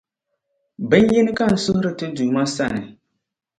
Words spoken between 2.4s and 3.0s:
sani.